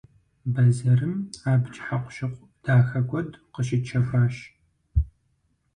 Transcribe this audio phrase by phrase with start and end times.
[0.53, 1.15] Бэзэрым
[1.51, 4.35] абдж хьэкъущыкъу дахэ куэд къыщытщэхуащ.